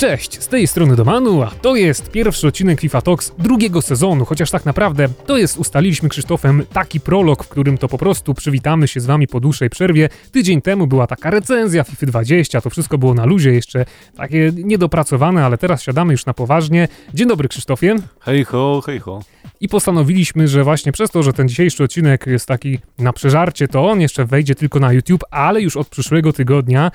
[0.00, 4.50] Cześć, z tej strony Domanu, a to jest pierwszy odcinek FIFA Talks drugiego sezonu, chociaż
[4.50, 9.00] tak naprawdę to jest, ustaliliśmy Krzysztofem, taki prolog, w którym to po prostu przywitamy się
[9.00, 10.08] z wami po dłuższej przerwie.
[10.32, 13.84] Tydzień temu była taka recenzja FIFA 20, to wszystko było na luzie, jeszcze
[14.16, 16.88] takie niedopracowane, ale teraz siadamy już na poważnie.
[17.14, 17.96] Dzień dobry Krzysztofie.
[18.20, 19.22] Hej ho, hej ho.
[19.60, 23.90] I postanowiliśmy, że właśnie przez to, że ten dzisiejszy odcinek jest taki na przeżarcie, to
[23.90, 26.90] on jeszcze wejdzie tylko na YouTube, ale już od przyszłego tygodnia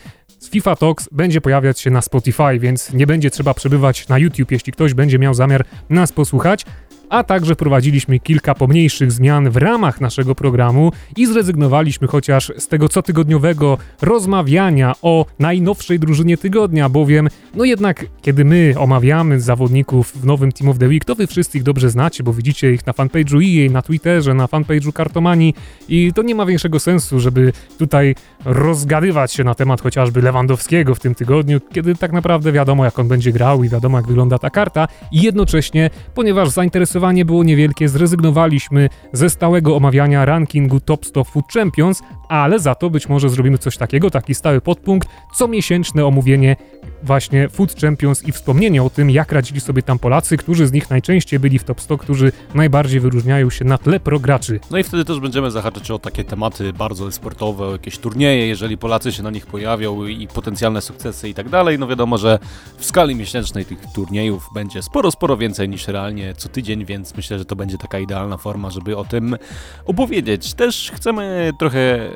[0.49, 4.73] FIFA Talks będzie pojawiać się na Spotify, więc nie będzie trzeba przebywać na YouTube, jeśli
[4.73, 6.65] ktoś będzie miał zamiar nas posłuchać
[7.09, 12.89] a także wprowadziliśmy kilka pomniejszych zmian w ramach naszego programu i zrezygnowaliśmy chociaż z tego
[12.89, 20.51] cotygodniowego rozmawiania o najnowszej drużynie tygodnia, bowiem no jednak kiedy my omawiamy zawodników w nowym
[20.51, 23.41] Team of the Week, to wy wszyscy ich dobrze znacie, bo widzicie ich na fanpage'u
[23.43, 25.53] EA, na Twitterze, na fanpage'u Kartomani
[25.89, 28.15] i to nie ma większego sensu, żeby tutaj
[28.45, 33.07] rozgadywać się na temat chociażby Lewandowskiego w tym tygodniu, kiedy tak naprawdę wiadomo jak on
[33.07, 37.89] będzie grał i wiadomo jak wygląda ta karta i jednocześnie, ponieważ zainteresowani zainteresowanie było niewielkie,
[37.89, 43.57] zrezygnowaliśmy ze stałego omawiania rankingu Top 100 Food Champions, ale za to być może zrobimy
[43.57, 46.55] coś takiego, taki stały podpunkt, co miesięczne omówienie
[47.03, 50.89] właśnie Food Champions i wspomnienie o tym, jak radzili sobie tam Polacy, którzy z nich
[50.89, 54.59] najczęściej byli w top 100, którzy najbardziej wyróżniają się na tle prograczy.
[54.71, 58.77] No i wtedy też będziemy zahaczyć o takie tematy bardzo sportowe, o jakieś turnieje, jeżeli
[58.77, 61.79] Polacy się na nich pojawią i potencjalne sukcesy i tak dalej.
[61.79, 62.39] No wiadomo, że
[62.77, 67.39] w skali miesięcznej tych turniejów będzie sporo, sporo więcej niż realnie co tydzień, więc myślę,
[67.39, 69.37] że to będzie taka idealna forma, żeby o tym
[69.85, 70.53] opowiedzieć.
[70.53, 72.09] Też chcemy trochę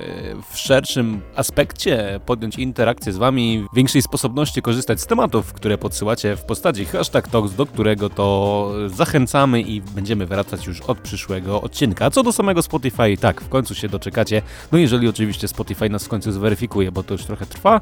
[0.51, 6.43] w szerszym aspekcie podjąć interakcję z Wami, większej sposobności korzystać z tematów, które podsyłacie w
[6.43, 12.05] postaci hashtag talks, do którego to zachęcamy i będziemy wracać już od przyszłego odcinka.
[12.05, 16.05] A co do samego Spotify, tak, w końcu się doczekacie, no jeżeli oczywiście Spotify nas
[16.05, 17.81] w końcu zweryfikuje, bo to już trochę trwa,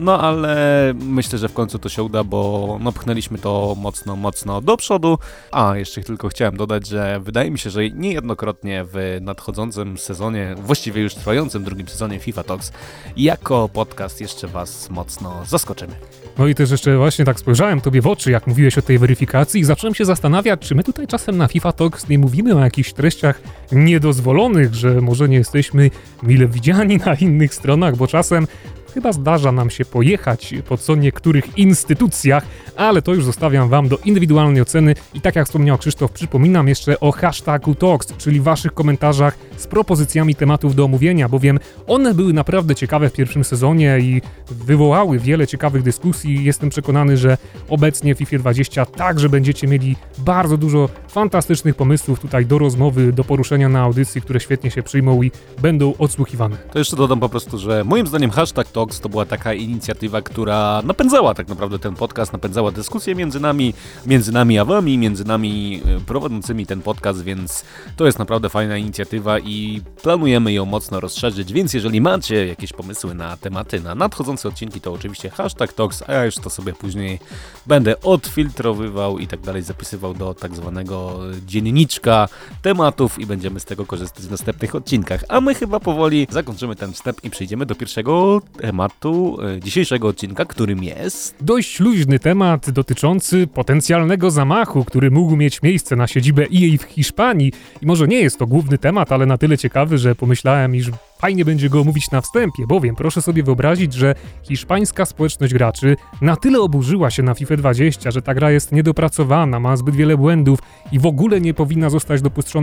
[0.00, 4.60] no ale myślę, że w końcu to się uda, bo no pchnęliśmy to mocno, mocno
[4.60, 5.18] do przodu.
[5.52, 11.02] A, jeszcze tylko chciałem dodać, że wydaje mi się, że niejednokrotnie w nadchodzącym sezonie, właściwie
[11.02, 12.72] już trwającym drugim sezonie FIFA Talks,
[13.16, 15.94] jako podcast jeszcze Was mocno zaskoczymy.
[16.38, 19.60] No i też jeszcze właśnie tak spojrzałem tobie w oczy, jak mówiłeś o tej weryfikacji
[19.60, 22.92] i zacząłem się zastanawiać, czy my tutaj czasem na FIFA Talks nie mówimy o jakichś
[22.92, 23.40] treściach
[23.72, 25.90] niedozwolonych, że może nie jesteśmy
[26.22, 28.46] mile widziani na innych stronach, bo czasem
[28.94, 32.44] Chyba zdarza nam się pojechać po co niektórych instytucjach,
[32.76, 37.00] ale to już zostawiam Wam do indywidualnej oceny i tak jak wspomniał Krzysztof, przypominam jeszcze
[37.00, 42.74] o hashtagu Talks, czyli Waszych komentarzach z propozycjami tematów do omówienia, bowiem one były naprawdę
[42.74, 46.44] ciekawe w pierwszym sezonie i wywołały wiele ciekawych dyskusji.
[46.44, 47.38] Jestem przekonany, że
[47.68, 53.24] obecnie w FIFA 20 także będziecie mieli bardzo dużo fantastycznych pomysłów tutaj do rozmowy, do
[53.24, 55.30] poruszenia na audycji, które świetnie się przyjmą i
[55.62, 56.56] będą odsłuchiwane.
[56.72, 60.82] To jeszcze dodam po prostu, że moim zdaniem hashtag Talks to była taka inicjatywa, która
[60.84, 63.74] napędzała tak naprawdę ten podcast, napędzała dyskusję między nami,
[64.06, 67.64] między nami a wami, między nami e, prowadzącymi ten podcast, więc
[67.96, 73.14] to jest naprawdę fajna inicjatywa i planujemy ją mocno rozszerzyć, więc jeżeli macie jakieś pomysły
[73.14, 77.18] na tematy, na nadchodzące odcinki, to oczywiście hashtag Talks, a ja już to sobie później
[77.66, 82.28] będę odfiltrowywał i tak dalej, zapisywał do tak zwanego dzienniczka
[82.62, 85.24] tematów i będziemy z tego korzystać w następnych odcinkach.
[85.28, 90.44] A my chyba powoli zakończymy ten wstęp i przejdziemy do pierwszego tematu e, dzisiejszego odcinka,
[90.44, 91.36] którym jest...
[91.40, 97.52] Dość luźny temat dotyczący potencjalnego zamachu, który mógł mieć miejsce na siedzibę EA w Hiszpanii.
[97.82, 100.90] I może nie jest to główny temat, ale na tyle ciekawy, że pomyślałem, iż
[101.20, 106.36] Fajnie będzie go omówić na wstępie, bowiem proszę sobie wyobrazić, że hiszpańska społeczność graczy na
[106.36, 110.58] tyle oburzyła się na FIFA 20, że ta gra jest niedopracowana, ma zbyt wiele błędów
[110.92, 112.20] i w ogóle nie powinna zostać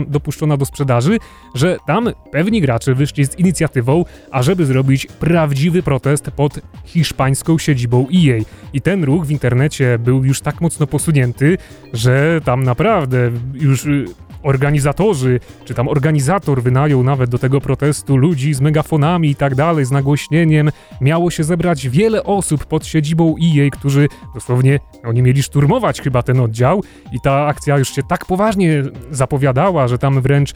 [0.08, 1.18] dopuszczona do sprzedaży,
[1.54, 8.42] że tam pewni gracze wyszli z inicjatywą, ażeby zrobić prawdziwy protest pod hiszpańską siedzibą EA.
[8.72, 11.58] I ten ruch w internecie był już tak mocno posunięty,
[11.92, 13.86] że tam naprawdę już
[14.42, 19.84] organizatorzy, czy tam organizator wynajął nawet do tego protestu ludzi z megafonami i tak dalej,
[19.84, 20.70] z nagłośnieniem.
[21.00, 26.40] Miało się zebrać wiele osób pod siedzibą EA, którzy dosłownie, oni mieli szturmować chyba ten
[26.40, 30.54] oddział i ta akcja już się tak poważnie zapowiadała, że tam wręcz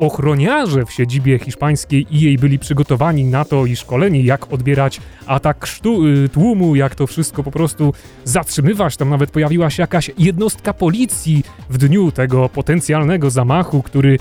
[0.00, 6.06] ochroniarze w siedzibie hiszpańskiej EA byli przygotowani na to i szkoleni, jak odbierać atak sztu,
[6.06, 7.94] y, tłumu, jak to wszystko po prostu
[8.24, 8.96] zatrzymywać.
[8.96, 14.18] Tam nawet pojawiła się jakaś jednostka policji w dniu tego potencjalnego zamachu, który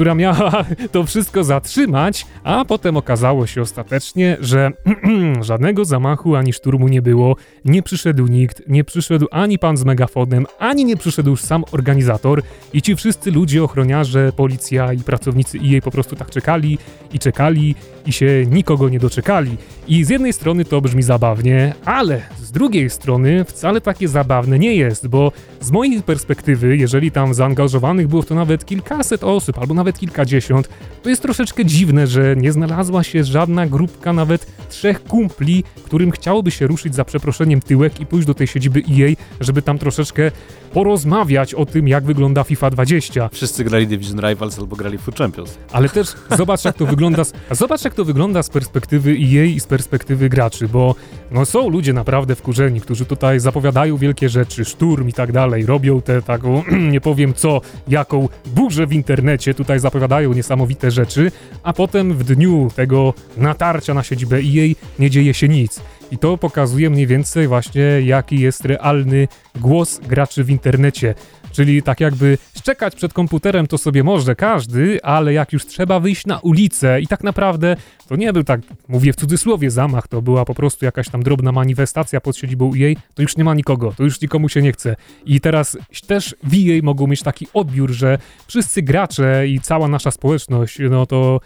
[0.00, 4.70] która miała to wszystko zatrzymać, a potem okazało się ostatecznie, że
[5.40, 10.46] żadnego zamachu ani szturmu nie było, nie przyszedł nikt, nie przyszedł ani pan z megafonem,
[10.58, 12.42] ani nie przyszedł sam organizator
[12.72, 16.78] i ci wszyscy ludzie, ochroniarze, policja i pracownicy jej po prostu tak czekali
[17.12, 17.74] i czekali
[18.10, 19.56] i się nikogo nie doczekali.
[19.88, 24.74] I z jednej strony to brzmi zabawnie, ale z drugiej strony wcale takie zabawne nie
[24.74, 29.74] jest, bo z mojej perspektywy, jeżeli tam zaangażowanych było w to nawet kilkaset osób, albo
[29.74, 30.68] nawet kilkadziesiąt,
[31.02, 36.50] to jest troszeczkę dziwne, że nie znalazła się żadna grupka nawet trzech kumpli, którym chciałoby
[36.50, 40.30] się ruszyć za przeproszeniem tyłek i pójść do tej siedziby EA, żeby tam troszeczkę
[40.72, 43.28] porozmawiać o tym, jak wygląda FIFA 20.
[43.32, 45.58] Wszyscy grali Division Rivals albo grali Food Champions.
[45.72, 47.24] Ale też zobacz, jak to wygląda.
[47.24, 50.94] Z, zobacz, jak to wygląda z perspektywy EA i z perspektywy graczy, bo
[51.30, 56.02] no, są ludzie naprawdę wkurzeni, którzy tutaj zapowiadają wielkie rzeczy, szturm i tak dalej, robią
[56.02, 56.62] te taką,
[56.92, 61.32] nie powiem co, jaką burzę w internecie, tutaj zapowiadają niesamowite rzeczy,
[61.62, 65.80] a potem w dniu tego natarcia na siedzibę EA nie dzieje się nic.
[66.12, 69.28] I to pokazuje mniej więcej właśnie, jaki jest realny
[69.60, 71.14] głos graczy w internecie.
[71.60, 76.26] Czyli tak jakby szczekać przed komputerem to sobie może każdy, ale jak już trzeba wyjść
[76.26, 77.76] na ulicę i tak naprawdę
[78.08, 81.52] to nie był tak, mówię w cudzysłowie, zamach, to była po prostu jakaś tam drobna
[81.52, 84.96] manifestacja pod siedzibą EA, to już nie ma nikogo, to już nikomu się nie chce.
[85.26, 90.78] I teraz też EA mogą mieć taki odbiór, że wszyscy gracze i cała nasza społeczność,
[90.90, 91.40] no to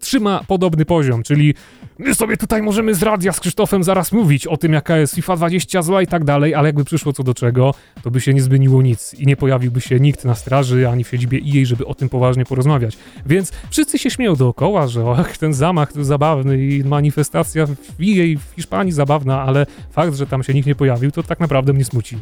[0.00, 1.54] trzyma podobny poziom, czyli
[1.98, 5.36] my sobie tutaj możemy z radia z Krzysztofem zaraz mówić o tym, jaka jest FIFA
[5.36, 8.42] 20 zła i tak dalej, ale jakby przyszło co do czego, to by się nie
[8.42, 11.94] zmieniło nic i nie pojawiłby się nikt na straży ani w siedzibie EA, żeby o
[11.94, 12.98] tym poważnie porozmawiać.
[13.26, 18.38] Więc wszyscy się śmieją dookoła, że och, ten zamach to zabawny i manifestacja w EA
[18.38, 21.84] w Hiszpanii zabawna, ale fakt, że tam się nikt nie pojawił, to tak naprawdę mnie
[21.84, 22.18] smuci.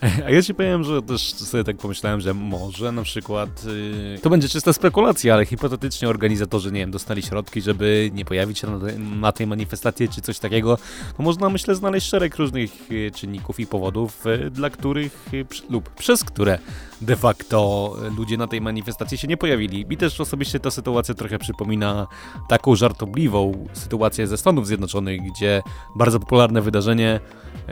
[0.00, 4.30] A ja ci powiem, że też sobie tak pomyślałem, że może na przykład yy, to
[4.30, 8.78] będzie czysta spekulacja, ale hipotetycznie organizatorzy, nie wiem, dostali środki, żeby nie pojawić się na,
[8.98, 10.78] na tej manifestacji czy coś takiego,
[11.16, 15.90] to można myślę znaleźć szereg różnych yy, czynników i powodów, yy, dla których yy, lub
[15.90, 16.58] przez które
[17.00, 19.86] de facto ludzie na tej manifestacji się nie pojawili.
[19.86, 22.06] Mi też osobiście ta sytuacja trochę przypomina
[22.48, 25.62] taką żartobliwą sytuację ze Stanów Zjednoczonych, gdzie
[25.96, 27.20] bardzo popularne wydarzenie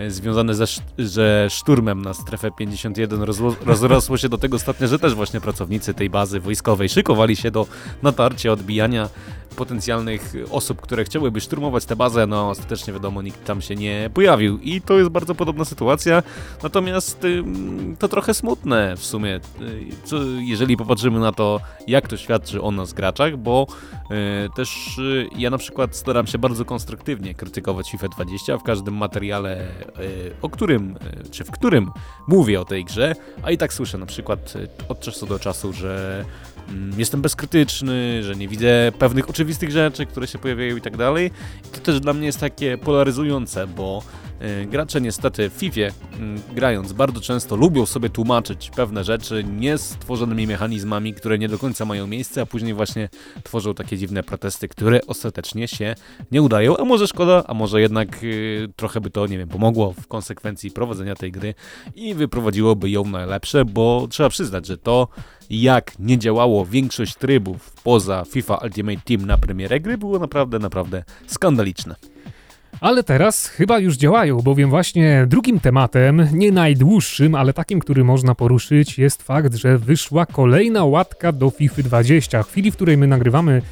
[0.08, 0.64] związane ze,
[0.98, 3.22] ze szturmem na strefę 51
[3.66, 7.66] rozrosło się do tego stopnia, że też właśnie pracownicy tej bazy wojskowej szykowali się do
[8.02, 9.08] natarcia, odbijania
[9.54, 14.58] potencjalnych osób, które chciałyby szturmować tę bazę, no ostatecznie wiadomo, nikt tam się nie pojawił.
[14.58, 16.22] I to jest bardzo podobna sytuacja,
[16.62, 17.26] natomiast
[17.98, 19.40] to trochę smutne w sumie, y,
[20.40, 23.66] jeżeli popatrzymy na to, jak to świadczy o nas graczach, bo
[24.46, 28.94] y, też y, ja na przykład staram się bardzo konstruktywnie krytykować FIFA 20 w każdym
[28.94, 29.66] materiale,
[30.42, 30.98] o którym,
[31.30, 31.90] czy w którym
[32.28, 34.54] mówię o tej grze, a i tak słyszę na przykład
[34.88, 36.24] od czasu do czasu, że
[36.96, 41.30] jestem bezkrytyczny, że nie widzę pewnych oczywistych rzeczy, które się pojawiają i tak dalej.
[41.72, 44.02] To też dla mnie jest takie polaryzujące, bo
[44.62, 45.92] y, gracze niestety w FIFA y,
[46.54, 52.06] grając bardzo często lubią sobie tłumaczyć pewne rzeczy niestworzonymi mechanizmami, które nie do końca mają
[52.06, 53.08] miejsce, a później właśnie
[53.42, 55.94] tworzą takie dziwne protesty, które ostatecznie się
[56.30, 59.92] nie udają, a może szkoda, a może jednak y, trochę by to, nie wiem, pomogło
[59.92, 61.54] w konsekwencji prowadzenia tej gry
[61.94, 65.08] i wyprowadziłoby ją na lepsze, bo trzeba przyznać, że to
[65.50, 71.04] jak nie działało większość trybów poza FIFA Ultimate Team na premierę gry, było naprawdę, naprawdę
[71.26, 71.94] skandaliczne.
[72.80, 78.34] Ale teraz chyba już działają, bowiem właśnie drugim tematem, nie najdłuższym, ale takim, który można
[78.34, 82.42] poruszyć, jest fakt, że wyszła kolejna łatka do FIFA 20.
[82.42, 83.62] W chwili, w której my nagrywamy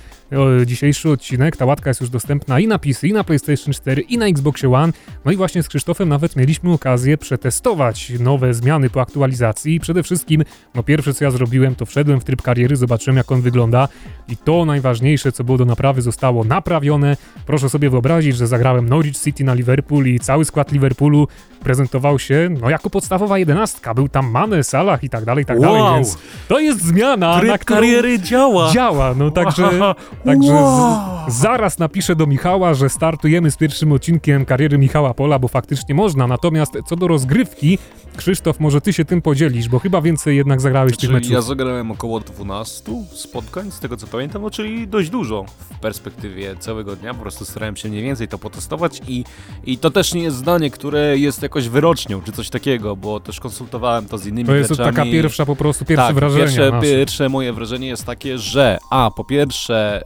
[0.67, 1.57] dzisiejszy odcinek.
[1.57, 4.65] Ta łatka jest już dostępna i na PC, i na PlayStation 4, i na Xbox
[4.65, 4.93] One.
[5.25, 9.81] No i właśnie z Krzysztofem nawet mieliśmy okazję przetestować nowe zmiany po aktualizacji.
[9.81, 13.41] Przede wszystkim, no pierwsze co ja zrobiłem, to wszedłem w tryb kariery, zobaczyłem jak on
[13.41, 13.89] wygląda
[14.29, 17.17] i to najważniejsze, co było do naprawy, zostało naprawione.
[17.47, 21.29] Proszę sobie wyobrazić, że zagrałem Norwich City na Liverpool i cały skład Liverpoolu
[21.63, 23.95] prezentował się no jako podstawowa jedenastka.
[23.95, 25.73] Był tam Mane, Salah i tak dalej, i tak wow.
[25.73, 26.19] dalej, więc
[26.49, 28.73] to jest zmiana, Tryb na kariery działa.
[28.73, 29.71] Działa, no także
[30.25, 31.31] Także wow.
[31.31, 35.95] z, zaraz napiszę do Michała, że startujemy z pierwszym odcinkiem kariery Michała Pola, bo faktycznie
[35.95, 36.27] można.
[36.27, 37.79] Natomiast co do rozgrywki,
[38.17, 41.33] Krzysztof, może ty się tym podzielisz, bo chyba więcej jednak zagrałeś czyli tych meczów.
[41.33, 46.57] Ja zagrałem około 12 spotkań, z tego co pamiętam, no czyli dość dużo w perspektywie
[46.57, 47.15] całego dnia.
[47.15, 49.25] Po prostu starałem się mniej więcej to potestować i,
[49.65, 53.41] i to też nie jest zdanie, które jest jakoś wyrocznią czy coś takiego, bo też
[53.41, 56.45] konsultowałem to z innymi To jest taka pierwsza po prostu, pierwsze tak, wrażenie.
[56.45, 60.03] Pierwsze, pierwsze moje wrażenie jest takie, że a, po pierwsze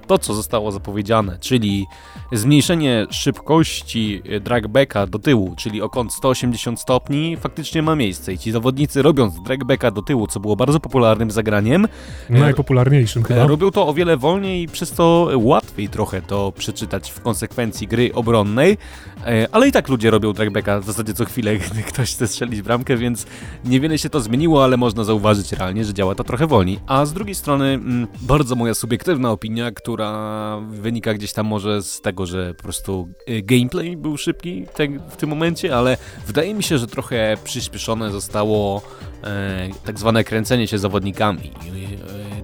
[0.00, 1.86] y, to, co zostało zapowiedziane, czyli
[2.32, 8.52] zmniejszenie szybkości dragbacka do tyłu, czyli o kąt 180 stopni, faktycznie ma miejsce i ci
[8.52, 11.86] zawodnicy robiąc dragbacka do tyłu, co było bardzo popularnym zagraniem,
[12.30, 17.10] e, najpopularniejszym chyba, robią to o wiele wolniej i przez to łatwiej trochę to przeczytać
[17.10, 18.78] w konsekwencji gry obronnej.
[19.24, 22.62] E, ale i tak ludzie robią trackbacka w zasadzie co chwilę, gdy ktoś chce strzelić
[22.62, 23.26] bramkę, więc
[23.64, 26.80] niewiele się to zmieniło, ale można zauważyć realnie, że działa to trochę wolniej.
[26.86, 32.00] A z drugiej strony, mm, bardzo moja subiektywna opinia, która wynika gdzieś tam może z
[32.00, 34.66] tego, że po prostu e, gameplay był szybki
[35.10, 35.96] w tym momencie, ale
[36.26, 38.82] wydaje mi się, że trochę przyspieszone zostało
[39.24, 41.52] e, tak zwane kręcenie się zawodnikami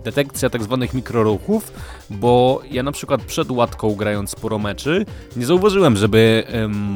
[0.02, 1.72] detekcja tak zwanych mikroruchów,
[2.12, 6.44] bo ja na przykład przed łatką grając sporo meczy, nie zauważyłem, żeby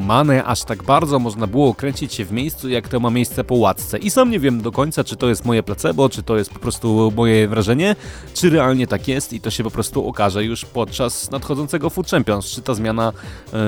[0.07, 3.55] manę aż tak bardzo można było kręcić się w miejscu, jak to ma miejsce po
[3.55, 3.99] łatce.
[3.99, 6.59] I sam nie wiem do końca, czy to jest moje placebo, czy to jest po
[6.59, 7.97] prostu moje wrażenie,
[8.35, 12.47] czy realnie tak jest i to się po prostu okaże już podczas nadchodzącego Food Champions,
[12.47, 13.13] czy ta zmiana
[13.53, 13.59] yy,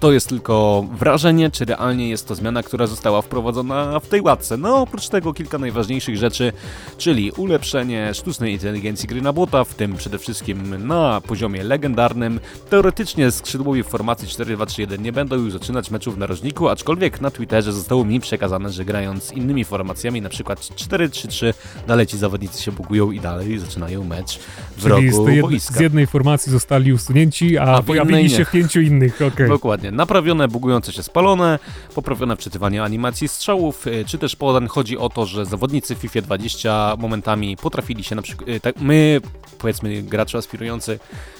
[0.00, 4.56] to jest tylko wrażenie, czy realnie jest to zmiana, która została wprowadzona w tej łatce.
[4.56, 6.52] No oprócz tego kilka najważniejszych rzeczy,
[6.98, 12.40] czyli ulepszenie sztucznej inteligencji, gry na bota, w tym przede wszystkim na poziomie legendarnym.
[12.70, 17.72] Teoretycznie skrzydłowi w formacji 4-2-3-1 nie będą już zaczynać meczów w narożniku, aczkolwiek na Twitterze
[17.72, 21.54] zostało mi przekazane, że grając z innymi formacjami, na przykład 4-3-3,
[21.86, 24.38] dalej ci zawodnicy się bugują i dalej zaczynają mecz
[24.76, 25.74] w Czyli rogu z, boiska.
[25.74, 29.20] z jednej formacji zostali usunięci, a, a pojawili się w pięciu innych.
[29.34, 29.48] Okay.
[29.48, 29.90] Dokładnie.
[29.90, 31.58] Naprawione, bugujące się spalone,
[31.94, 36.96] poprawione wczytywanie animacji strzałów, y, czy też podań chodzi o to, że zawodnicy FIFA 20
[36.98, 39.20] momentami potrafili się na przykład, y, tak, my,
[39.58, 40.69] powiedzmy, gracze aspirujący,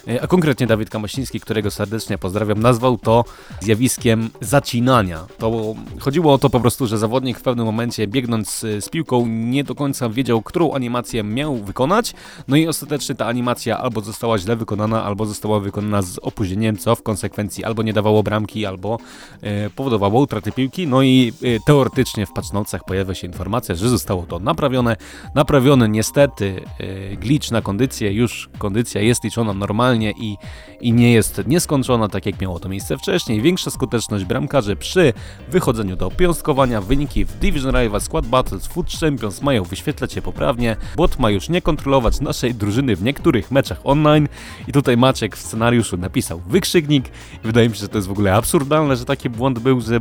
[0.08, 3.24] e, a konkretnie Dawid Kamasiński, którego serdecznie pozdrawiam, nazwał to
[3.60, 5.26] zjawiskiem zacinania.
[5.38, 9.64] To chodziło o to po prostu, że zawodnik w pewnym momencie, biegnąc z piłką, nie
[9.64, 12.14] do końca wiedział, którą animację miał wykonać,
[12.48, 16.96] no i ostatecznie ta animacja albo została źle wykonana, albo została wykonana z opóźnieniem, co
[16.96, 18.98] w konsekwencji albo nie dawało bramki, albo
[19.42, 24.26] e, powodowało utratę piłki, no i e, teoretycznie w patchnotesach pojawia się informacja, że zostało
[24.26, 24.96] to naprawione.
[25.34, 30.38] Naprawione niestety e, glitch na kondycję, już kondycja jest liczona normalnie i,
[30.80, 33.42] i nie jest nieskończona, tak jak miało to miejsce wcześniej.
[33.42, 35.12] Większa skuteczność bramkarzy przy
[35.48, 40.76] wychodzeniu do piąstkowania, wyniki w Division Rival Squad Battles Food Champions mają wyświetlać się poprawnie,
[40.96, 44.28] bot ma już nie kontrolować naszej drużyny w niektórych meczach online.
[44.68, 47.04] I tutaj Maciek w scenariuszu napisał wykrzyknik.
[47.42, 50.00] Wydaje mi się, że to jest w ogóle absurdalne, że taki błąd był, że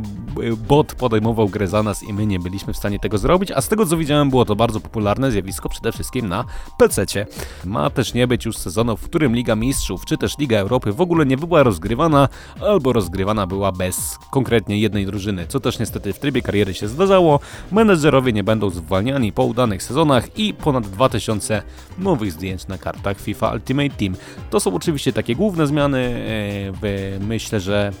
[0.68, 3.68] bot podejmował grę za nas i my nie byliśmy w stanie tego zrobić, a z
[3.68, 6.44] tego co widziałem było to bardzo popularne zjawisko przede wszystkim na
[6.78, 7.26] PC.
[7.64, 11.00] Ma też nie być już sezonu, w którym Liga Mistrzów czy też Liga Europy w
[11.00, 12.28] ogóle nie była rozgrywana,
[12.60, 17.40] albo rozgrywana była bez konkretnie jednej drużyny, co też niestety w trybie kariery się zdarzało.
[17.72, 21.62] Menedżerowie nie będą zwalniani po udanych sezonach i ponad 2000
[21.98, 24.16] nowych zdjęć na kartach FIFA Ultimate Team.
[24.50, 25.98] To są oczywiście takie główne zmiany,
[26.82, 27.92] e, myślę, że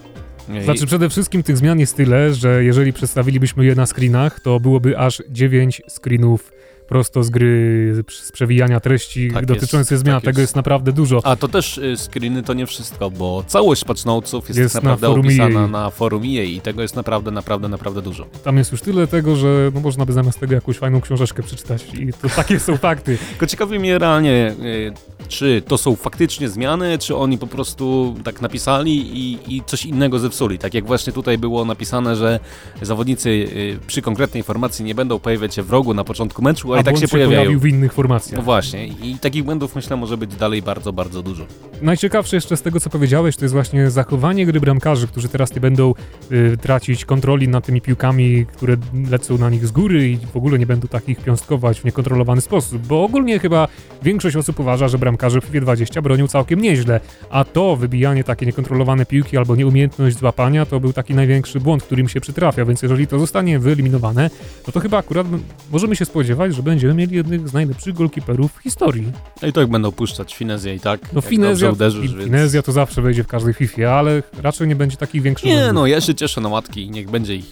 [0.48, 4.60] e, znaczy przede wszystkim tych zmian jest tyle, że jeżeli przedstawilibyśmy je na screenach, to
[4.60, 6.59] byłoby aż 9 screenów
[6.90, 10.16] prosto z gry, z przewijania treści tak dotyczących zmian.
[10.16, 10.50] Tak Tego jest.
[10.50, 10.56] jest.
[10.56, 11.20] naprawdę dużo.
[11.24, 15.08] A to też y, screeny to nie wszystko, bo całość patchnotesów jest, jest tak naprawdę
[15.08, 18.26] na opisana na forum EA i tego jest naprawdę, naprawdę, naprawdę dużo.
[18.44, 21.86] Tam jest już tyle tego, że no, można by zamiast tego jakąś fajną książeczkę przeczytać
[21.94, 23.18] i to takie są fakty.
[23.30, 24.92] Tylko ciekawi mnie realnie, y,
[25.28, 30.18] czy to są faktycznie zmiany, czy oni po prostu tak napisali i, i coś innego
[30.18, 30.58] zepsuli.
[30.58, 32.40] Tak jak właśnie tutaj było napisane, że
[32.82, 36.79] zawodnicy y, przy konkretnej formacji nie będą pojawiać się w rogu na początku meczu, a
[36.80, 37.40] i tak się, pojawiają.
[37.40, 38.36] pojawił w innych formacjach.
[38.36, 41.46] No właśnie i takich błędów myślę może być dalej bardzo, bardzo dużo.
[41.82, 45.60] Najciekawsze jeszcze z tego, co powiedziałeś, to jest właśnie zachowanie gry bramkarzy, którzy teraz nie
[45.60, 45.94] będą
[46.32, 48.76] y, tracić kontroli nad tymi piłkami, które
[49.10, 52.86] lecą na nich z góry i w ogóle nie będą takich piąstkować w niekontrolowany sposób,
[52.86, 53.68] bo ogólnie chyba
[54.02, 58.46] większość osób uważa, że bramkarze w FIFA 20 bronią całkiem nieźle, a to wybijanie takie
[58.46, 62.82] niekontrolowane piłki albo nieumiejętność złapania to był taki największy błąd, który im się przytrafia, więc
[62.82, 64.30] jeżeli to zostanie wyeliminowane,
[64.66, 65.26] no to chyba akurat
[65.72, 69.12] możemy się spodziewać, że będziemy mieli jednych z najlepszych golkiperów w historii.
[69.42, 71.00] No i tak będą puszczać Finezję i tak.
[71.12, 72.24] No Finezja, uderzysz, więc...
[72.24, 75.74] Finezja to zawsze wejdzie w każdej FIFA, ale raczej nie będzie takich większych Nie, błędów.
[75.74, 77.50] no ja się cieszę na łatki i niech będzie ich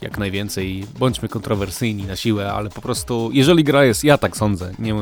[0.00, 0.84] jak najwięcej.
[0.98, 4.94] Bądźmy kontrowersyjni na siłę, ale po prostu, jeżeli gra jest, ja tak sądzę, nie,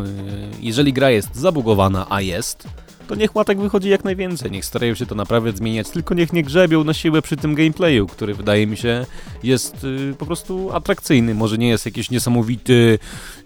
[0.61, 2.69] jeżeli gra jest zabugowana, a jest,
[3.09, 6.43] to niech łatek wychodzi jak najwięcej, niech starają się to naprawiać, zmieniać, tylko niech nie
[6.43, 9.07] grzebią na siłę przy tym gameplayu, który wydaje mi się
[9.43, 11.35] jest y, po prostu atrakcyjny.
[11.35, 12.99] Może nie jest jakiś niesamowity,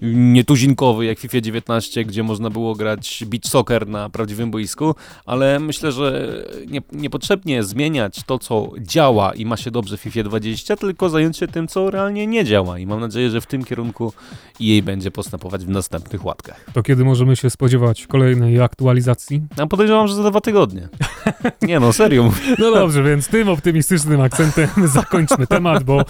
[0.03, 4.95] nietuzinkowy jak FIFA 19, gdzie można było grać beach soccer na prawdziwym boisku,
[5.27, 6.29] ale myślę, że
[6.67, 11.37] nie, niepotrzebnie zmieniać to, co działa i ma się dobrze w FIFA 20, tylko zająć
[11.37, 14.13] się tym, co realnie nie działa i mam nadzieję, że w tym kierunku
[14.61, 16.67] jej będzie postępować w następnych łatkach.
[16.73, 19.43] To kiedy możemy się spodziewać kolejnej aktualizacji?
[19.57, 20.89] A podejrzewam, że za dwa tygodnie.
[21.63, 22.33] Nie no, serio.
[22.59, 26.05] No dobrze, więc tym optymistycznym akcentem zakończmy temat, bo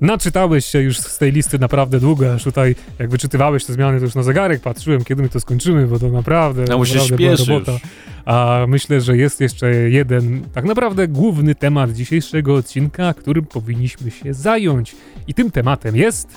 [0.00, 4.04] naczytałeś się już z tej listy naprawdę długo, aż tutaj jak wyczytywałeś te zmiany, to
[4.04, 7.72] już na zegarek patrzyłem, kiedy my to skończymy, bo to naprawdę, No, naprawdę była robota.
[7.72, 7.80] już.
[8.24, 14.34] A myślę, że jest jeszcze jeden tak naprawdę główny temat dzisiejszego odcinka, którym powinniśmy się
[14.34, 14.96] zająć.
[15.28, 16.28] I tym tematem jest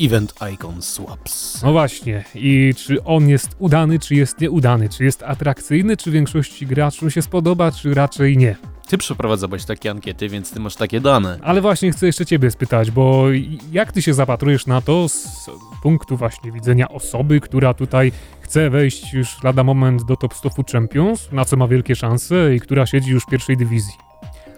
[0.00, 1.62] Event Icon Swaps.
[1.62, 6.66] No właśnie, i czy on jest udany, czy jest nieudany, czy jest atrakcyjny, czy większości
[6.66, 8.56] graczom się spodoba, czy raczej nie.
[8.88, 11.38] Ty przeprowadzałeś takie ankiety, więc ty masz takie dane.
[11.42, 13.26] Ale właśnie chcę jeszcze ciebie spytać, bo
[13.72, 15.50] jak ty się zapatrujesz na to z
[15.82, 20.70] punktu właśnie widzenia osoby, która tutaj chce wejść już lada moment do top 100 Food
[20.70, 23.94] Champions, na co ma wielkie szanse i która siedzi już w pierwszej dywizji?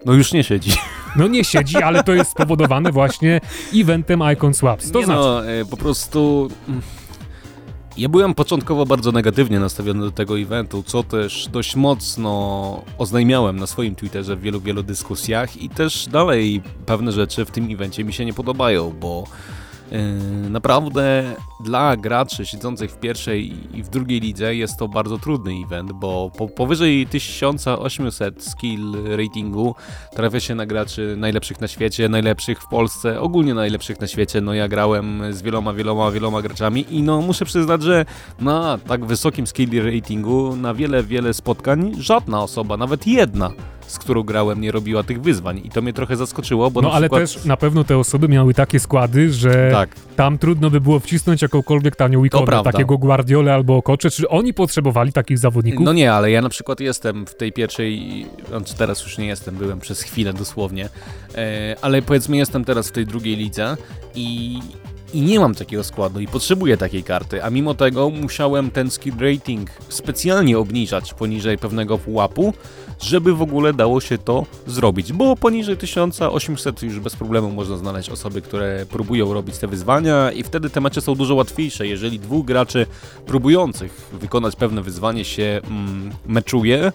[0.06, 0.70] No już nie siedzi.
[1.16, 3.40] No nie siedzi, ale to jest spowodowane właśnie
[3.74, 4.90] eventem Icon Swaps.
[4.90, 6.48] To nie znaczy, no, po prostu...
[6.68, 6.80] mm,
[7.96, 13.66] Ja byłem początkowo bardzo negatywnie nastawiony do tego eventu, co też dość mocno oznajmiałem na
[13.66, 18.12] swoim Twitterze w wielu, wielu dyskusjach i też dalej pewne rzeczy w tym evencie mi
[18.12, 19.24] się nie podobają, bo
[19.92, 21.24] Yy, naprawdę
[21.60, 26.30] dla graczy siedzących w pierwszej i w drugiej lidze jest to bardzo trudny event, bo
[26.38, 29.74] po, powyżej 1800 skill ratingu
[30.14, 34.40] trafia się na graczy najlepszych na świecie, najlepszych w Polsce, ogólnie najlepszych na świecie.
[34.40, 38.04] No ja grałem z wieloma, wieloma, wieloma graczami i no muszę przyznać, że
[38.40, 43.50] na tak wysokim skill ratingu na wiele, wiele spotkań żadna osoba, nawet jedna
[43.86, 47.08] z którą grałem, nie robiła tych wyzwań i to mnie trochę zaskoczyło, bo no ale
[47.08, 47.20] przykład...
[47.20, 51.44] też na pewno te osoby miały takie składy, że Tak, tam trudno by było wcisnąć
[51.46, 54.10] jakąkolwiek tanią ikonę, takiego Guardiolę albo Okocze.
[54.10, 55.84] Czy oni potrzebowali takich zawodników?
[55.84, 59.54] No nie, ale ja na przykład jestem w tej pierwszej, znaczy teraz już nie jestem,
[59.54, 60.88] byłem przez chwilę dosłownie,
[61.34, 63.76] e, ale powiedzmy jestem teraz w tej drugiej lidze
[64.14, 64.58] i,
[65.14, 69.14] i nie mam takiego składu i potrzebuję takiej karty, a mimo tego musiałem ten skill
[69.18, 72.54] rating specjalnie obniżać poniżej pewnego pułapu,
[73.00, 78.10] żeby w ogóle dało się to zrobić, bo poniżej 1800 już bez problemu można znaleźć
[78.10, 82.46] osoby, które próbują robić te wyzwania i wtedy te mecze są dużo łatwiejsze, jeżeli dwóch
[82.46, 82.86] graczy
[83.26, 86.92] próbujących wykonać pewne wyzwanie się mm, meczuje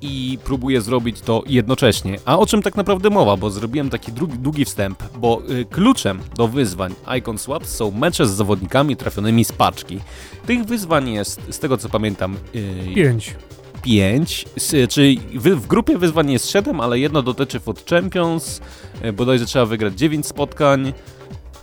[0.00, 2.18] i próbuje zrobić to jednocześnie.
[2.24, 3.36] A o czym tak naprawdę mowa?
[3.36, 8.26] Bo zrobiłem taki długi, długi wstęp, bo y, kluczem do wyzwań Icon Swaps są mecze
[8.26, 9.98] z zawodnikami trafionymi z paczki.
[10.46, 13.34] Tych wyzwań jest, z tego co pamiętam, y, Pięć.
[13.82, 14.44] 5,
[14.88, 18.60] czyli w, w grupie wyzwań jest 7, ale jedno dotyczy Food Champions,
[19.02, 20.92] e, bodajże trzeba wygrać 9 spotkań.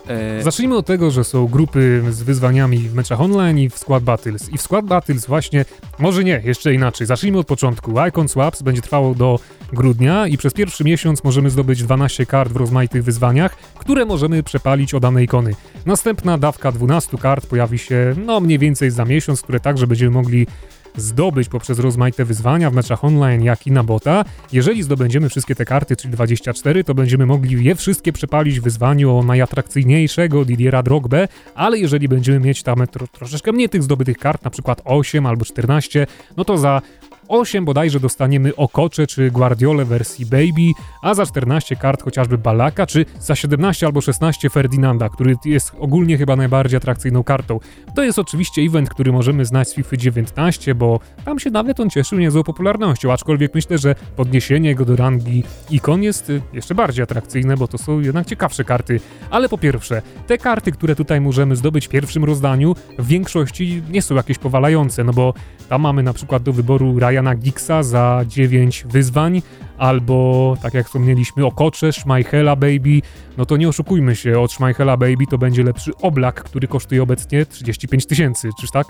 [0.08, 4.04] E, Zacznijmy od tego, że są grupy z wyzwaniami w meczach online i w Squad
[4.04, 4.48] Battles.
[4.52, 5.64] I w Squad Battles właśnie,
[5.98, 7.06] może nie, jeszcze inaczej.
[7.06, 7.94] Zacznijmy od początku.
[8.08, 9.38] Icon Swaps będzie trwało do
[9.72, 14.94] grudnia i przez pierwszy miesiąc możemy zdobyć 12 kart w rozmaitych wyzwaniach, które możemy przepalić
[14.94, 15.54] o dane ikony.
[15.86, 20.46] Następna dawka 12 kart pojawi się no mniej więcej za miesiąc, które także będziemy mogli
[20.96, 24.24] zdobyć poprzez rozmaite wyzwania w meczach online, jak i na bota.
[24.52, 29.16] Jeżeli zdobędziemy wszystkie te karty, czyli 24, to będziemy mogli je wszystkie przepalić w wyzwaniu
[29.16, 34.44] o najatrakcyjniejszego Didiera Drogbę, ale jeżeli będziemy mieć tam tro, troszeczkę mniej tych zdobytych kart,
[34.44, 36.06] na przykład 8 albo 14,
[36.36, 36.82] no to za
[37.28, 43.04] 8 bodajże dostaniemy Okocze czy Guardiolę wersji Baby, a za 14 kart chociażby Balaka, czy
[43.20, 47.60] za 17 albo 16 Ferdinanda, który jest ogólnie chyba najbardziej atrakcyjną kartą.
[47.94, 51.90] To jest oczywiście event, który możemy znać z FIFA 19, bo tam się nawet on
[51.90, 57.02] cieszył niezłą popularnością, aczkolwiek myślę, że podniesienie go do rangi ikon jest y, jeszcze bardziej
[57.02, 59.00] atrakcyjne, bo to są jednak ciekawsze karty.
[59.30, 64.02] Ale po pierwsze, te karty, które tutaj możemy zdobyć w pierwszym rozdaniu, w większości nie
[64.02, 65.34] są jakieś powalające, no bo
[65.68, 69.42] tam mamy na przykład do wyboru Ryana Giggsa za 9 wyzwań,
[69.78, 73.02] albo tak jak wspomnieliśmy Okocze, Schmeichela Baby,
[73.36, 77.46] no to nie oszukujmy się, od Schmeichela Baby to będzie lepszy Oblak, który kosztuje obecnie
[77.46, 78.86] 35 tysięcy, czyż tak?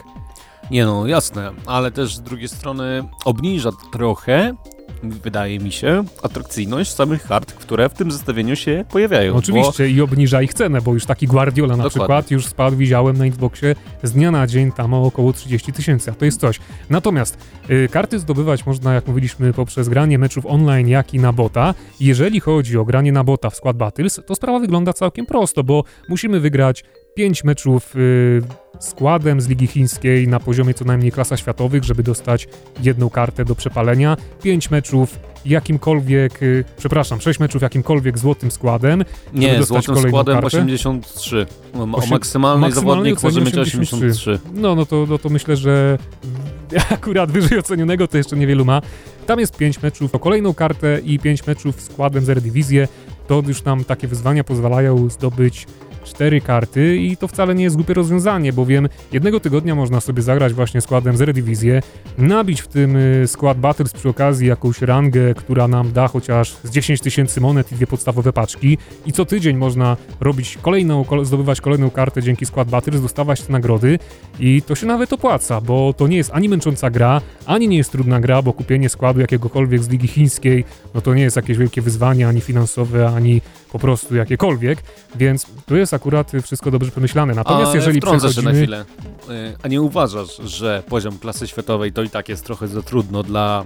[0.70, 4.54] Nie no, jasne, ale też z drugiej strony obniża trochę,
[5.02, 9.34] wydaje mi się, atrakcyjność samych kart, które w tym zestawieniu się pojawiają.
[9.34, 12.00] Oczywiście i obniża ich cenę, bo już taki Guardiola na Dokładnie.
[12.00, 16.10] przykład już spadł, widziałem na Xboxie z dnia na dzień tam o około 30 tysięcy,
[16.10, 16.60] a to jest coś.
[16.90, 17.38] Natomiast
[17.70, 21.74] y, karty zdobywać można, jak mówiliśmy, poprzez granie meczów online, jak i na bota.
[22.00, 25.84] Jeżeli chodzi o granie na bota w Squad Battles, to sprawa wygląda całkiem prosto, bo
[26.08, 26.84] musimy wygrać
[27.16, 28.42] 5 meczów y,
[28.80, 32.48] składem z Ligi Chińskiej na poziomie co najmniej klasa światowych, żeby dostać
[32.82, 34.16] jedną kartę do przepalenia.
[34.42, 39.04] 5 meczów jakimkolwiek, y, przepraszam, 6 meczów jakimkolwiek złotym składem.
[39.34, 40.46] Nie, złotym składem kartę?
[40.46, 41.46] 83.
[41.74, 44.38] O, o maksymalnej maksymalnej zawodnik może mieć 83.
[44.54, 45.98] No, no to, no to myślę, że
[46.90, 48.82] akurat wyżej ocenionego to jeszcze niewielu ma.
[49.26, 52.88] Tam jest 5 meczów o kolejną kartę i 5 meczów składem z Eredivisie.
[53.26, 55.66] To już nam takie wyzwania pozwalają zdobyć
[56.06, 60.52] cztery karty i to wcale nie jest głupie rozwiązanie, bowiem jednego tygodnia można sobie zagrać
[60.52, 61.82] właśnie składem z Eredivisie,
[62.18, 66.70] nabić w tym y, skład Battles przy okazji jakąś rangę, która nam da chociaż z
[66.70, 68.78] 10 tysięcy monet i dwie podstawowe paczki.
[69.06, 73.98] I co tydzień można robić kolejną, zdobywać kolejną kartę dzięki skład Battles, dostawać te nagrody.
[74.40, 77.92] I to się nawet opłaca, bo to nie jest ani męcząca gra, ani nie jest
[77.92, 80.64] trudna gra, bo kupienie składu jakiegokolwiek z Ligi Chińskiej,
[80.94, 83.40] no to nie jest jakieś wielkie wyzwanie, ani finansowe, ani
[83.72, 84.82] po prostu jakiekolwiek,
[85.16, 87.34] więc tu jest akurat wszystko dobrze przemyślane.
[87.34, 88.30] Natomiast A, jeżeli przechodzimy...
[88.30, 88.52] przechodzimy...
[88.52, 88.84] na chwilę.
[89.30, 93.22] Y, a nie uważasz, że poziom klasy światowej to i tak jest trochę za trudno
[93.22, 93.64] dla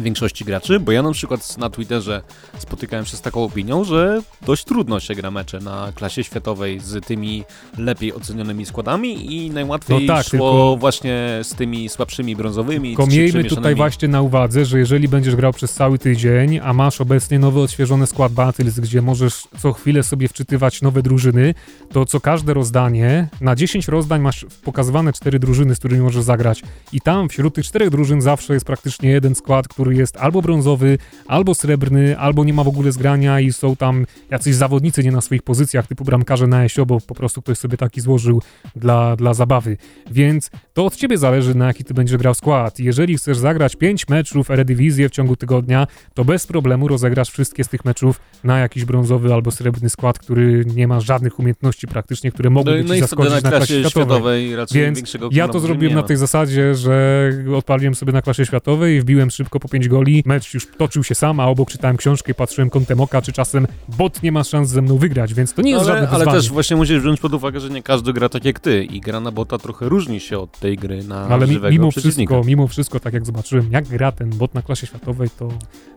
[0.00, 2.22] większości graczy, bo ja na przykład na Twitterze
[2.58, 7.06] spotykałem się z taką opinią, że dość trudno się gra mecze na klasie światowej z
[7.06, 7.44] tymi
[7.78, 10.76] lepiej ocenionymi składami i najłatwiej no tak, szło tylko...
[10.80, 12.88] właśnie z tymi słabszymi brązowymi.
[12.88, 17.00] Tylko miejmy tutaj właśnie na uwadze, że jeżeli będziesz grał przez cały tydzień, a masz
[17.00, 21.54] obecnie nowy odświeżony skład Battles, gdzie możesz co chwilę sobie wczytywać nowe drużyny,
[21.92, 26.62] to co każde rozdanie, na 10 rozdań masz pokazywane cztery drużyny, z którymi możesz zagrać
[26.92, 30.42] i tam wśród tych czterech drużyn zawsze jest praktycznie jeden skład, który który jest albo
[30.42, 35.12] brązowy, albo srebrny, albo nie ma w ogóle zgrania i są tam jacyś zawodnicy nie
[35.12, 38.42] na swoich pozycjach, typu bramkarze na ESO, bo po prostu ktoś sobie taki złożył
[38.76, 39.76] dla, dla zabawy.
[40.10, 42.78] Więc to od ciebie zależy, na jaki ty będziesz grał skład.
[42.78, 47.68] Jeżeli chcesz zagrać 5 meczów Eredivisie w ciągu tygodnia, to bez problemu rozegrasz wszystkie z
[47.68, 52.50] tych meczów na jakiś brązowy albo srebrny skład, który nie ma żadnych umiejętności praktycznie, które
[52.50, 54.56] mogłyby no, ci no zaskoczyć na, na klasie światowej.
[54.70, 59.30] Więc ja to zrobiłem na tej zasadzie, że odpaliłem sobie na klasie światowej i wbiłem
[59.30, 62.70] szybko po 5 goli, mecz już toczył się sam, a obok czytałem książkę i patrzyłem
[62.70, 65.84] kątem oka, czy czasem bot nie ma szans ze mną wygrać, więc to nie jest
[65.84, 66.30] ale, żadne wyzwanie.
[66.30, 69.00] Ale też właśnie musisz wziąć pod uwagę, że nie każdy gra tak jak ty i
[69.00, 72.68] gra na bota trochę różni się od tej gry na ale żywego mimo wszystko, mimo
[72.68, 75.48] wszystko, tak jak zobaczyłem, jak gra ten bot na klasie światowej, to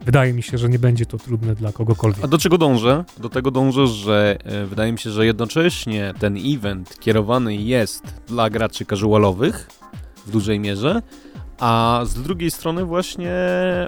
[0.04, 2.24] wydaje mi się, że nie będzie to trudne dla kogokolwiek.
[2.24, 3.04] A do czego dążę?
[3.18, 8.50] Do tego dążę, że e, wydaje mi się, że jednocześnie ten event kierowany jest dla
[8.50, 9.68] graczy casualowych
[10.26, 11.02] w dużej mierze,
[11.62, 13.32] a z drugiej strony właśnie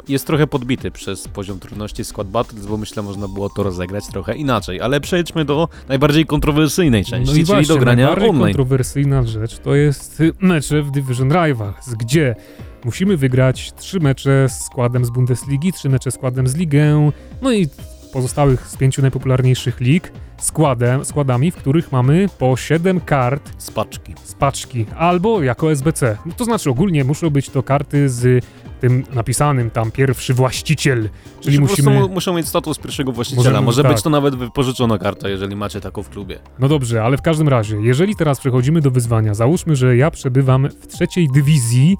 [0.08, 4.34] jest trochę podbity przez poziom trudności Squad Battles, bo myślę, można było to rozegrać trochę
[4.34, 4.80] inaczej.
[4.80, 8.56] Ale przejdźmy do najbardziej kontrowersyjnej części, no i czyli właśnie, do grania najbardziej online.
[8.56, 12.37] kontrowersyjna rzecz to jest mecze w Division Rivals, gdzie
[12.84, 17.10] musimy wygrać trzy mecze z składem z Bundesligi, trzy mecze z składem z Ligę,
[17.42, 17.68] no i
[18.12, 24.14] pozostałych z pięciu najpopularniejszych lig składem, składami, w których mamy po 7 kart z paczki.
[24.24, 26.18] Z paczki, albo jako SBC.
[26.26, 28.44] No to znaczy ogólnie muszą być to karty z
[28.80, 31.08] tym napisanym tam pierwszy właściciel,
[31.40, 32.08] czyli musimy...
[32.08, 33.44] muszą mieć status pierwszego właściciela.
[33.44, 33.92] Możemy, Może tak.
[33.92, 36.38] być to nawet wypożyczona karta, jeżeli macie taką w klubie.
[36.58, 40.68] No dobrze, ale w każdym razie, jeżeli teraz przechodzimy do wyzwania, załóżmy, że ja przebywam
[40.80, 41.96] w trzeciej dywizji,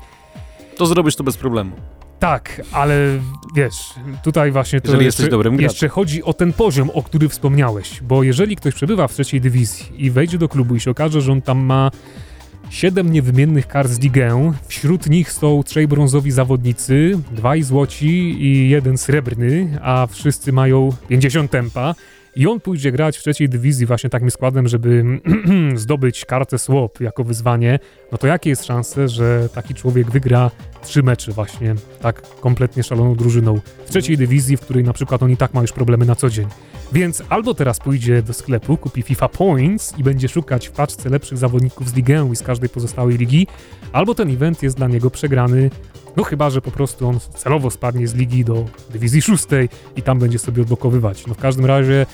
[0.77, 1.73] to zrobisz to bez problemu.
[2.19, 2.95] Tak, ale
[3.55, 8.01] wiesz, tutaj właśnie to jeżeli jeszcze, dobrym jeszcze chodzi o ten poziom, o który wspomniałeś,
[8.03, 11.33] bo jeżeli ktoś przebywa w trzeciej dywizji i wejdzie do klubu i się okaże, że
[11.33, 11.91] on tam ma
[12.71, 18.09] siedem niewymiennych kart z ligę, wśród nich są trzej brązowi zawodnicy, dwaj złoci
[18.43, 21.95] i jeden srebrny, a wszyscy mają 50 tempa,
[22.37, 25.05] i on pójdzie grać w trzeciej dywizji właśnie takim składem, żeby
[25.75, 27.79] zdobyć kartę swap jako wyzwanie,
[28.13, 30.51] no to jakie jest szanse, że taki człowiek wygra
[30.83, 35.31] trzy mecze właśnie tak kompletnie szaloną drużyną w trzeciej dywizji, w której na przykład on
[35.31, 36.47] i tak ma już problemy na co dzień.
[36.95, 41.39] Więc albo teraz pójdzie do sklepu, kupi FIFA Points i będzie szukać w paczce lepszych
[41.39, 43.47] zawodników z ligę i z każdej pozostałej ligi,
[43.93, 45.71] albo ten event jest dla niego przegrany
[46.17, 50.19] no chyba, że po prostu on celowo spadnie z ligi do dywizji szóstej i tam
[50.19, 51.27] będzie sobie odblokowywać.
[51.27, 52.07] No w każdym razie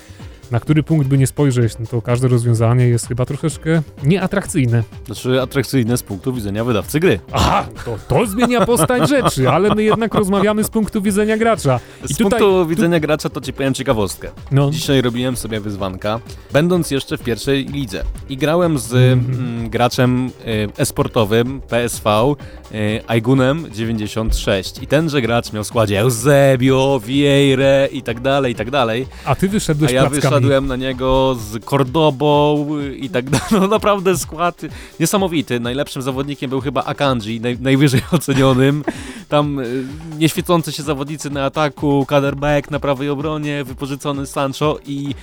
[0.51, 4.83] na który punkt by nie spojrzeć, no to każde rozwiązanie jest chyba troszeczkę nieatrakcyjne.
[5.05, 7.19] Znaczy atrakcyjne z punktu widzenia wydawcy gry.
[7.31, 11.79] Aha, to, to zmienia postać rzeczy, ale my jednak rozmawiamy z punktu widzenia gracza.
[12.09, 13.01] I z tutaj, punktu widzenia tu...
[13.01, 14.29] gracza to ci powiem ciekawostkę.
[14.51, 14.71] No.
[14.71, 16.19] Dzisiaj robiłem sobie wyzwanka,
[16.53, 19.25] będąc jeszcze w pierwszej lidze i grałem z mm.
[19.39, 22.35] Mm, graczem y, esportowym PSV
[22.71, 28.55] y, Aigunem 96 i tenże gracz miał w składzie Eusebio, Vieire i tak dalej, i
[28.55, 29.07] tak dalej.
[29.25, 33.47] A ty wyszedłeś A ja wyszedłem Wpadłem na niego z Cordobą i tak dalej.
[33.51, 34.61] No naprawdę skład
[34.99, 35.59] niesamowity.
[35.59, 38.83] Najlepszym zawodnikiem był chyba Akanji, naj, najwyżej ocenionym.
[39.29, 39.83] Tam y,
[40.17, 45.15] nieświecące się zawodnicy na ataku, Kaderbeck na prawej obronie, wypożyczony Sancho i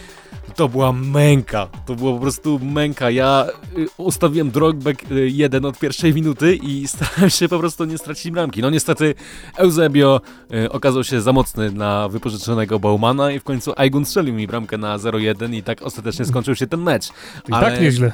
[0.56, 1.68] to była męka.
[1.86, 3.10] To było po prostu męka.
[3.10, 3.46] Ja
[3.78, 8.32] y, ustawiłem dropback y, jeden od pierwszej minuty i starałem się po prostu nie stracić
[8.32, 8.62] bramki.
[8.62, 9.14] No niestety
[9.56, 10.20] Eusebio
[10.54, 14.78] y, okazał się za mocny na wypożyczonego Baumana i w końcu Aigun strzelił mi bramkę
[14.78, 17.08] na 0-1 i tak ostatecznie skończył się ten mecz.
[17.08, 17.10] I
[17.50, 17.70] tak Ale...
[17.70, 18.12] tak nieźle.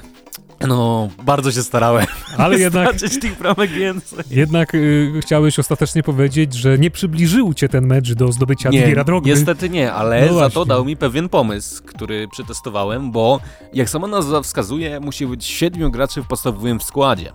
[0.69, 2.07] No, bardzo się starałem.
[2.39, 4.19] Ale jednak, tych bramek więcej.
[4.31, 9.05] jednak y, chciałeś ostatecznie powiedzieć, że nie przybliżył cię ten mecz do zdobycia Nie, Didiera
[9.05, 9.31] Drogby.
[9.31, 13.41] niestety nie, ale No za to dał mi pewien pomysł, który przetestowałem, bo
[13.73, 17.33] jak sama nazwa wskazuje, musi być siedmiu graczy w podstawowym składzie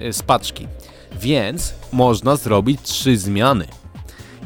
[0.00, 0.68] y, z paczki,
[1.20, 3.66] więc można zrobić trzy zmiany.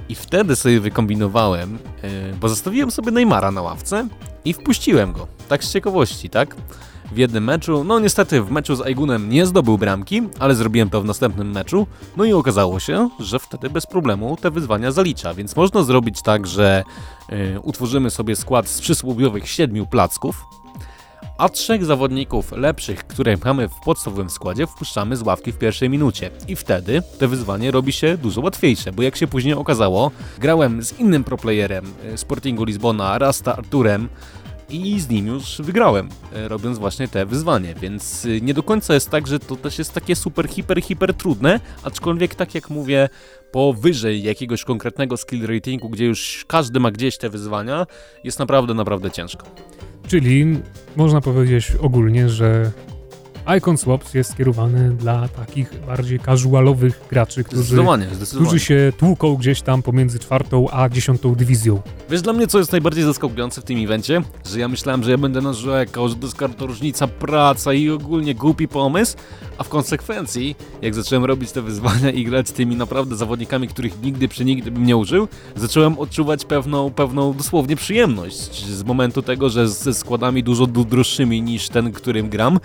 [0.09, 4.09] I wtedy sobie wykombinowałem, y, bo zostawiłem sobie Neymara na ławce
[4.45, 6.57] i wpuściłem go, tak z ciekawości, tak?
[7.13, 11.01] W jednym meczu, no niestety w meczu z Aigunem nie zdobył bramki, ale zrobiłem to
[11.01, 15.57] w następnym meczu, no i okazało się, że wtedy bez problemu te wyzwania zalicza, więc
[15.57, 16.85] można zrobić tak, że
[17.33, 20.45] y, utworzymy sobie skład z przysłowiowych siedmiu placków,
[21.39, 26.31] a trzech zawodników lepszych, które mamy w podstawowym składzie, wpuszczamy z ławki w pierwszej minucie.
[26.49, 30.99] I wtedy to wyzwanie robi się dużo łatwiejsze, bo jak się później okazało, grałem z
[30.99, 34.09] innym proplayerem y, Sportingu Lizbona, Rasta Arturem,
[34.71, 38.95] i z nim już wygrałem, e, robiąc właśnie te wyzwanie, więc y, nie do końca
[38.95, 43.09] jest tak, że to też jest takie super, hiper, hiper trudne, aczkolwiek tak jak mówię,
[43.53, 47.87] powyżej jakiegoś konkretnego skill ratingu, gdzie już każdy ma gdzieś te wyzwania,
[48.25, 49.47] jest naprawdę, naprawdę ciężko.
[50.09, 50.59] Czyli
[50.97, 52.73] można powiedzieć ogólnie, że
[53.59, 58.47] Icon Swaps jest skierowany dla takich bardziej casualowych graczy, którzy, Zdecydowanie, zdecydowanie.
[58.49, 61.81] którzy się tłuką gdzieś tam pomiędzy czwartą a dziesiątą dywizją.
[62.11, 64.23] Wiesz, dla mnie co jest najbardziej zaskakujące w tym evencie?
[64.47, 68.69] Że ja myślałem, że ja będę narzekał, że to jest różnica praca i ogólnie głupi
[68.69, 69.17] pomysł,
[69.59, 74.03] a w konsekwencji, jak zacząłem robić te wyzwania i grać z tymi naprawdę zawodnikami, których
[74.03, 79.49] nigdy przy nigdy bym nie użył, zacząłem odczuwać pewną, pewną dosłownie przyjemność z momentu tego,
[79.51, 82.61] że ze składami dużo du- droższymi niż ten, którym gram,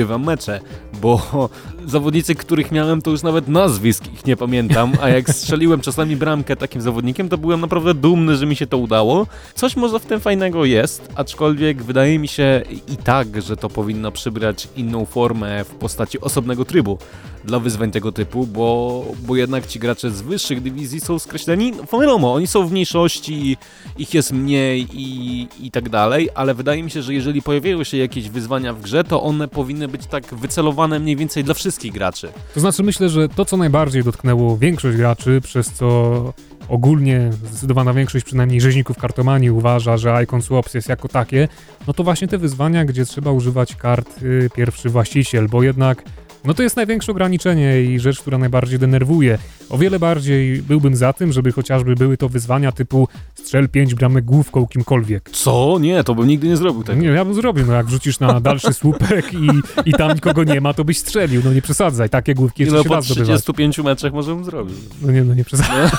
[0.00, 0.60] wygrywam mecze,
[1.02, 1.48] bo
[1.86, 6.56] zawodnicy, których miałem, to już nawet nazwisk ich nie pamiętam, a jak strzeliłem czasami bramkę
[6.56, 9.26] takim zawodnikiem, to byłem naprawdę dumny, że mi się to udało.
[9.54, 14.12] Coś może w tym fajnego jest, aczkolwiek wydaje mi się i tak, że to powinno
[14.12, 16.98] przybrać inną formę w postaci osobnego trybu
[17.44, 22.00] dla wyzwań tego typu, bo, bo jednak ci gracze z wyższych dywizji są skreśleni, no
[22.00, 23.56] wiadomo, oni są w mniejszości,
[23.98, 27.96] ich jest mniej i, i tak dalej, ale wydaje mi się, że jeżeli pojawiają się
[27.96, 32.28] jakieś wyzwania w grze, to one powinny być tak wycelowane mniej więcej dla wszystkich graczy.
[32.54, 36.32] To znaczy myślę, że to, co najbardziej dotknęło większość graczy, przez co
[36.68, 41.48] ogólnie zdecydowana większość przynajmniej rzeźników kartomanii uważa, że Icon Swaps jest jako takie,
[41.86, 46.02] no to właśnie te wyzwania, gdzie trzeba używać kart y, pierwszy właściciel, bo jednak
[46.44, 49.38] no to jest największe ograniczenie i rzecz, która najbardziej denerwuje.
[49.70, 53.08] O wiele bardziej byłbym za tym, żeby chociażby były to wyzwania typu
[53.40, 55.30] strzel 5 bramek główką kimkolwiek.
[55.30, 55.78] Co?
[55.80, 57.02] Nie, to bym nigdy nie zrobił tego.
[57.02, 59.48] Nie, ja bym zrobił, no jak rzucisz na dalszy słupek i,
[59.84, 62.82] i tam nikogo nie ma, to byś strzelił, no nie przesadzaj, takie główki jeszcze no
[62.82, 63.26] się po da zdobywać.
[63.26, 64.76] 35 meczach możemy zrobić.
[65.02, 65.90] No nie, no nie przesadzaj.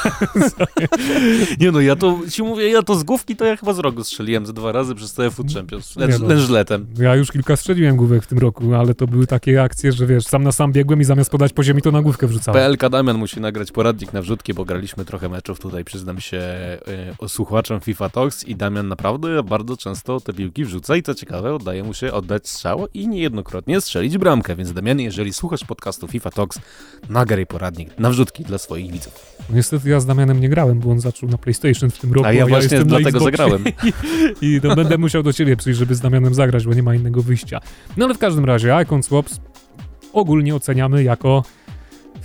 [1.59, 4.03] Nie no, ja to ci mówię, ja to z główki to ja chyba z rogu
[4.03, 5.95] strzeliłem ze dwa razy przez całe Food Champions.
[5.95, 6.27] Lecz, no.
[6.27, 6.85] lężletem.
[6.99, 10.25] Ja już kilka strzeliłem główek w tym roku, ale to były takie akcje, że wiesz,
[10.25, 12.61] sam na sam biegłem i zamiast podać po ziemi, to na główkę wrzucałem.
[12.61, 16.37] PLK Damian musi nagrać poradnik na wrzutki, bo graliśmy trochę meczów tutaj, przyznam się,
[16.87, 21.15] y, o słuchaczom FIFA Talks i Damian naprawdę bardzo często te piłki wrzuca i co
[21.15, 26.07] ciekawe, oddaje mu się oddać strzał i niejednokrotnie strzelić bramkę, więc Damian, jeżeli słuchasz podcastu
[26.07, 26.59] FIFA Talks,
[27.09, 29.35] nagraj poradnik na wrzutki dla swoich widzów.
[29.49, 32.27] Niestety ja z Damianem nie grałem, bo on zaczął na PlayStation w tym roku.
[32.27, 33.63] A ja właśnie na dlatego zagrałem.
[34.41, 37.21] I no, będę musiał do ciebie przyjść, żeby z Damianem zagrać, bo nie ma innego
[37.21, 37.59] wyjścia.
[37.97, 39.39] No ale w każdym razie, Icon Swaps
[40.13, 41.43] ogólnie oceniamy jako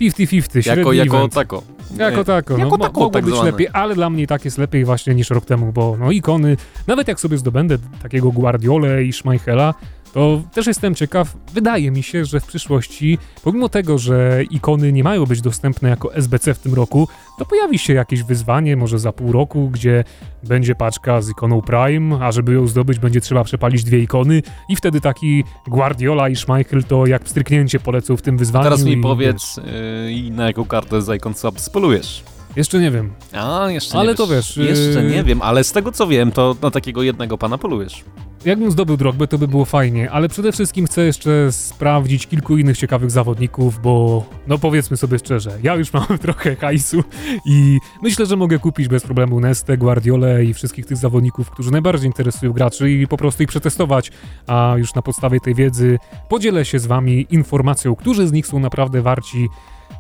[0.01, 1.35] 50-50, Jako, jako event.
[1.35, 1.76] tako.
[1.97, 3.51] Jako tako, Jako no, tako, mogło tak być zwane.
[3.51, 7.09] lepiej, ale dla mnie tak jest lepiej właśnie niż rok temu, bo no ikony, nawet
[7.09, 9.75] jak sobie zdobędę takiego Guardiolę i Schmeichela,
[10.17, 15.05] to też jestem ciekaw, wydaje mi się, że w przyszłości, pomimo tego, że ikony nie
[15.05, 19.13] mają być dostępne jako SBC w tym roku, to pojawi się jakieś wyzwanie, może za
[19.13, 20.05] pół roku, gdzie
[20.43, 24.77] będzie paczka z ikoną Prime, a żeby ją zdobyć będzie trzeba przepalić dwie ikony i
[24.77, 28.65] wtedy taki Guardiola i Schmeichel to jak pstryknięcie polecą w tym wyzwaniu.
[28.65, 32.36] Teraz mi i, powiedz, yy, i na jaką kartę z Icon Swap spolujesz.
[32.57, 33.13] Jeszcze nie wiem.
[33.33, 34.59] A, jeszcze Ale nie to wiesz.
[34.59, 37.59] wiesz, Jeszcze yy, nie wiem, ale z tego co wiem, to na takiego jednego pana
[37.59, 38.05] polujesz.
[38.45, 42.79] Jakbym zdobył Drogbę, to by było fajnie, ale przede wszystkim chcę jeszcze sprawdzić kilku innych
[42.79, 47.05] ciekawych zawodników, bo no powiedzmy sobie szczerze, ja już mam trochę hajsu
[47.47, 52.07] i myślę, że mogę kupić bez problemu Nestę, Guardiolę i wszystkich tych zawodników, którzy najbardziej
[52.07, 54.11] interesują graczy i po prostu ich przetestować,
[54.47, 58.59] a już na podstawie tej wiedzy podzielę się z wami informacją, którzy z nich są
[58.59, 59.49] naprawdę warci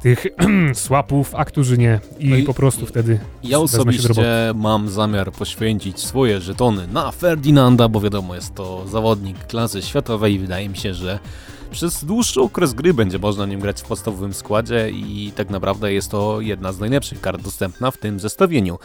[0.03, 0.27] tych
[0.75, 6.01] słapów, a którzy nie i No i- po prostu wtedy Ja osobiście mam zamiar poświęcić
[6.01, 10.77] swoje żetony na Ferdinanda, bo wiadomo, wiadomo, jest to zawodnik klasy światowej i wydaje mi
[10.77, 11.19] się, że
[11.71, 16.11] przez dłuższy okres gry będzie można nim grać w podstawowym składzie i tak naprawdę jest
[16.11, 18.79] to jedna z najlepszych kart dostępna w tym zestawieniu.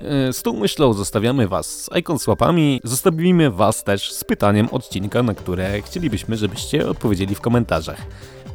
[0.00, 5.22] E, z tą myślą zostawiamy Was z Icon Swapami, zostawimy Was też z pytaniem odcinka,
[5.22, 8.00] na które chcielibyśmy, żebyście odpowiedzieli w komentarzach.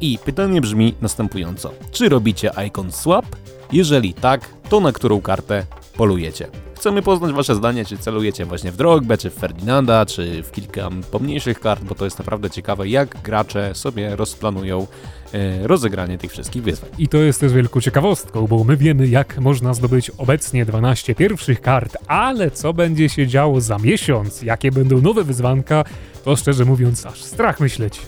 [0.00, 1.72] I pytanie brzmi następująco.
[1.90, 3.26] Czy robicie Icon Swap?
[3.72, 6.48] Jeżeli tak, to na którą kartę polujecie?
[6.74, 10.90] Chcemy poznać Wasze zdanie, czy celujecie właśnie w Drogbę, czy w Ferdinanda, czy w kilka
[11.10, 14.86] pomniejszych kart, bo to jest naprawdę ciekawe, jak gracze sobie rozplanują
[15.32, 16.90] e, rozegranie tych wszystkich wyzwań.
[16.98, 21.60] I to jest też wielką ciekawostką, bo my wiemy, jak można zdobyć obecnie 12 pierwszych
[21.60, 25.84] kart, ale co będzie się działo za miesiąc, jakie będą nowe wyzwanka,
[26.24, 28.00] to szczerze mówiąc aż strach myśleć.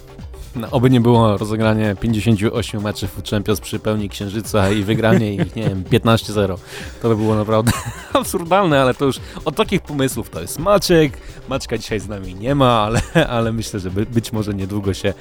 [0.56, 5.62] No, oby nie było rozegranie 58 meczów Champions przy pełni księżyca i wygranie ich, nie
[5.62, 6.58] wiem, 15-0.
[7.02, 7.72] To by było naprawdę
[8.12, 11.12] absurdalne, ale to już od takich pomysłów to jest Maciek.
[11.48, 15.14] Maćka dzisiaj z nami nie ma, ale, ale myślę, że by, być może niedługo się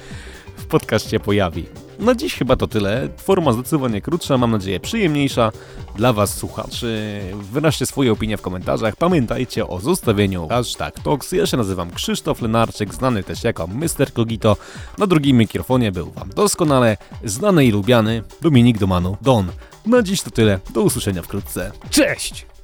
[0.62, 1.66] w podcaście pojawi.
[1.98, 3.08] Na dziś chyba to tyle.
[3.16, 5.52] Forma zdecydowanie krótsza, mam nadzieję przyjemniejsza
[5.96, 7.20] dla Was słuchaczy.
[7.52, 8.96] Wyraźcie swoje opinie w komentarzach.
[8.96, 10.94] Pamiętajcie o zostawieniu hashtag.
[11.32, 14.12] Ja się nazywam Krzysztof Lenarczyk, znany też jako Mr.
[14.12, 14.56] Kogito.
[14.98, 19.46] Na drugim mikrofonie był Wam doskonale znany i lubiany Dominik Domanu Don.
[19.86, 20.60] Na dziś to tyle.
[20.74, 21.72] Do usłyszenia wkrótce.
[21.90, 22.51] Cześć!